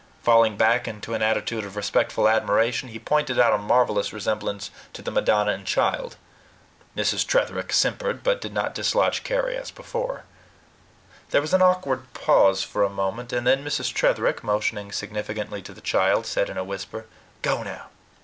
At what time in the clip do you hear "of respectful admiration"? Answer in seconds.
1.63-2.89